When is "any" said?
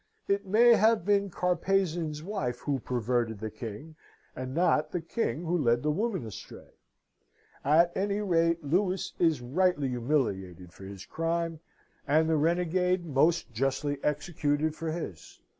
7.95-8.19